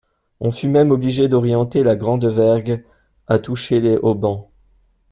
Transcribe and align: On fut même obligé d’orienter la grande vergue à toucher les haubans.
On 0.39 0.49
fut 0.49 0.67
même 0.67 0.89
obligé 0.89 1.27
d’orienter 1.27 1.83
la 1.83 1.95
grande 1.95 2.25
vergue 2.25 2.83
à 3.27 3.37
toucher 3.37 3.79
les 3.79 3.97
haubans. 3.97 4.49